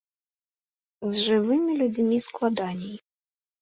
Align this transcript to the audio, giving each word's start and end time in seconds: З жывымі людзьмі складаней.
З 1.11 1.21
жывымі 1.27 1.79
людзьмі 1.85 2.17
складаней. 2.29 2.95